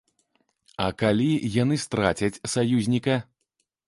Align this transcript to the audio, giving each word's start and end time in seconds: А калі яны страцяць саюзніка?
А 0.85 0.85
калі 1.01 1.27
яны 1.63 1.77
страцяць 1.83 2.41
саюзніка? 2.55 3.19